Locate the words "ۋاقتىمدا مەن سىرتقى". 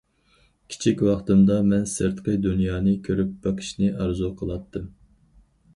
1.07-2.35